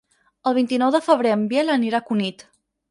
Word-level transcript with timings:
El 0.51 0.55
vint-i-nou 0.59 0.93
de 0.95 1.03
febrer 1.09 1.37
en 1.37 1.45
Biel 1.53 1.73
anirà 1.77 2.03
a 2.03 2.07
Cunit. 2.11 2.49